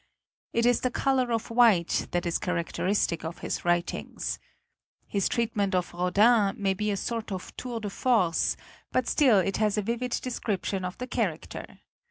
[0.51, 4.39] It is the color of white that is charac teristic of his writings.
[5.07, 9.37] His treatment of Rodin may be a sort of tour de force > but still
[9.37, 11.81] it has a vivid description of the character.